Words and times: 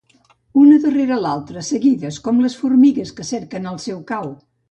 Una 0.59 0.77
darrere 0.85 1.09
de 1.09 1.17
l'altra, 1.25 1.63
seguides, 1.67 2.17
com 2.27 2.41
les 2.45 2.57
formigues 2.63 3.13
que 3.19 3.29
cerquen 3.33 3.71
el 3.75 3.81
seu 3.87 4.03
cau... 4.13 4.35